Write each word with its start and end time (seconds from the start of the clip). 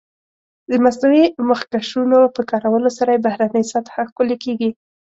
د 0.69 0.71
مصنوعي 0.83 1.25
مخکشونو 1.49 2.19
په 2.35 2.41
کارولو 2.51 2.89
سره 2.97 3.09
یې 3.13 3.23
بهرنۍ 3.25 3.63
سطح 3.73 3.93
ښکلې 4.09 4.37
کېږي. 4.43 4.69